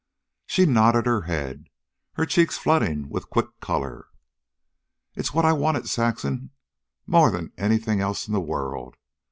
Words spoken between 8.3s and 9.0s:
the world.